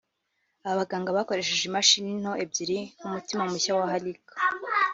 Aba 0.65 0.79
baganga 0.79 1.15
bakoresheje 1.17 1.63
imashini 1.69 2.11
nto 2.21 2.33
ebyiri 2.43 2.79
nk’umutima 2.97 3.41
mushya 3.51 3.71
wa 3.79 3.85
Halik 3.91 4.23